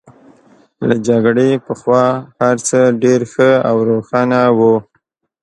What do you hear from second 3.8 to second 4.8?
روښانه وو